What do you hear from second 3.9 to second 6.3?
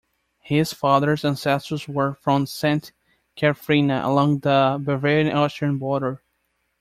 along the Bavarian-Austrian border.